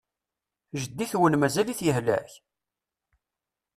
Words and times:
Jeddi-twen 0.81 1.37
mazal-it 1.41 1.81
yehlek? 1.85 2.31